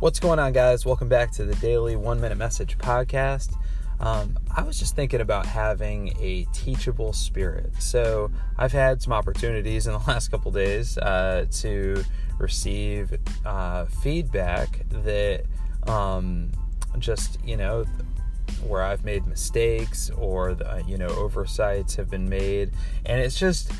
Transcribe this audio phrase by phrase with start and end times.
[0.00, 0.86] What's going on, guys?
[0.86, 3.54] Welcome back to the Daily One Minute Message Podcast.
[4.00, 7.70] Um, I was just thinking about having a teachable spirit.
[7.80, 12.02] So, I've had some opportunities in the last couple days uh, to
[12.38, 13.12] receive
[13.44, 15.44] uh, feedback that
[15.86, 16.50] um,
[16.98, 17.84] just, you know,
[18.66, 22.70] where I've made mistakes or, the, you know, oversights have been made.
[23.04, 23.70] And it's just,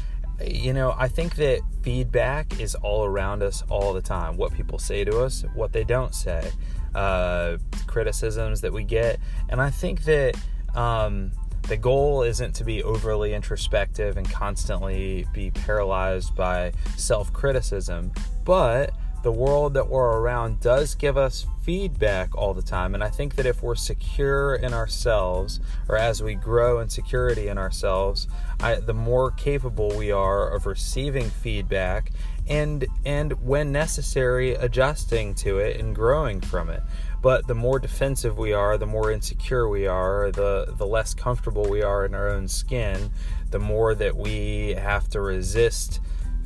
[0.46, 4.36] you know, I think that feedback is all around us all the time.
[4.36, 6.50] What people say to us, what they don't say,
[6.94, 9.18] uh, criticisms that we get.
[9.48, 10.34] And I think that
[10.74, 11.32] um,
[11.68, 18.12] the goal isn't to be overly introspective and constantly be paralyzed by self criticism,
[18.44, 22.94] but the world that we're around does give us feedback all the time.
[22.94, 27.48] And I think that if we're secure in ourselves, or as we grow in security
[27.48, 28.28] in ourselves,
[28.60, 32.12] I, the more capable we are of receiving feedback
[32.48, 36.82] and and when necessary adjusting to it and growing from it
[37.22, 41.68] but the more defensive we are the more insecure we are the the less comfortable
[41.68, 43.10] we are in our own skin
[43.50, 46.00] the more that we have to resist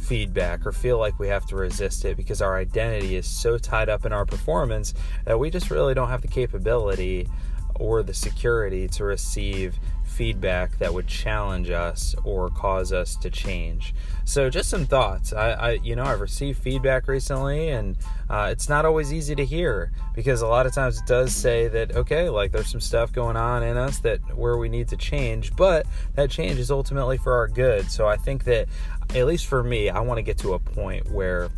[0.04, 3.88] feedback or feel like we have to resist it because our identity is so tied
[3.88, 7.28] up in our performance that we just really don't have the capability
[7.76, 9.78] or the security to receive
[10.14, 13.94] feedback that would challenge us or cause us to change.
[14.24, 15.32] So, just some thoughts.
[15.32, 17.96] I, I you know, I've received feedback recently, and
[18.30, 21.68] uh, it's not always easy to hear because a lot of times it does say
[21.68, 24.96] that okay, like there's some stuff going on in us that where we need to
[24.96, 27.90] change, but that change is ultimately for our good.
[27.90, 28.68] So, I think that
[29.10, 31.50] at least for me, I want to get to a point where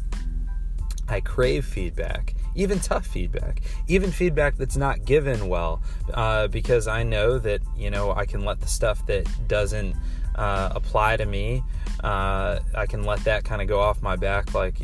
[1.09, 7.03] I crave feedback, even tough feedback, even feedback that's not given well, uh, because I
[7.03, 9.95] know that you know I can let the stuff that doesn't
[10.35, 11.63] uh, apply to me,
[12.03, 14.77] uh, I can let that kind of go off my back like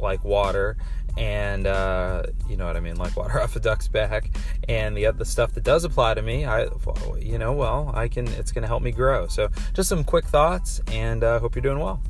[0.00, 0.76] like water,
[1.16, 4.30] and uh, you know what I mean, like water off a duck's back.
[4.68, 6.68] And the other stuff that does apply to me, I
[7.18, 9.26] you know well I can it's going to help me grow.
[9.26, 12.02] So just some quick thoughts, and uh, hope you're doing well.